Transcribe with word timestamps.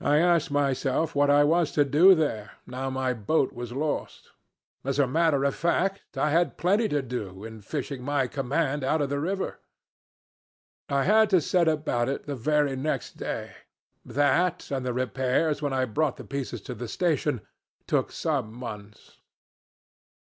I 0.00 0.16
asked 0.16 0.50
myself 0.50 1.14
what 1.14 1.28
I 1.28 1.44
was 1.44 1.70
to 1.72 1.84
do 1.84 2.14
there, 2.14 2.52
now 2.66 2.88
my 2.88 3.12
boat 3.12 3.52
was 3.52 3.70
lost. 3.70 4.30
As 4.82 4.98
a 4.98 5.06
matter 5.06 5.44
of 5.44 5.54
fact, 5.54 6.04
I 6.16 6.30
had 6.30 6.56
plenty 6.56 6.88
to 6.88 7.02
do 7.02 7.44
in 7.44 7.60
fishing 7.60 8.02
my 8.02 8.28
command 8.28 8.82
out 8.82 9.02
of 9.02 9.10
the 9.10 9.20
river. 9.20 9.58
I 10.88 11.04
had 11.04 11.28
to 11.28 11.42
set 11.42 11.68
about 11.68 12.08
it 12.08 12.24
the 12.24 12.34
very 12.34 12.76
next 12.76 13.18
day. 13.18 13.52
That, 14.06 14.70
and 14.70 14.86
the 14.86 14.94
repairs 14.94 15.60
when 15.60 15.74
I 15.74 15.84
brought 15.84 16.16
the 16.16 16.24
pieces 16.24 16.62
to 16.62 16.74
the 16.74 16.88
station, 16.88 17.42
took 17.86 18.12
some 18.12 18.50
months. 18.54 19.18